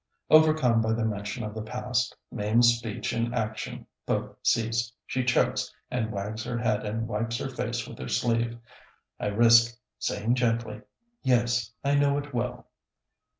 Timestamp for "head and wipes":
6.57-7.37